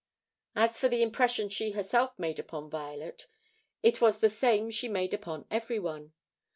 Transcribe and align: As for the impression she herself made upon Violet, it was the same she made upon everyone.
As 0.55 0.79
for 0.79 0.87
the 0.89 1.03
impression 1.03 1.47
she 1.47 1.73
herself 1.73 2.17
made 2.17 2.39
upon 2.39 2.71
Violet, 2.71 3.27
it 3.83 4.01
was 4.01 4.17
the 4.17 4.31
same 4.31 4.71
she 4.71 4.87
made 4.87 5.13
upon 5.13 5.45
everyone. 5.51 6.13